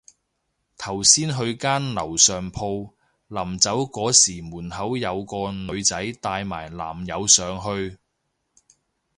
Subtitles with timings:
[0.79, 2.91] 頭先去間樓上鋪，
[3.29, 7.99] 臨走嗰時門口有個女仔帶埋男友上去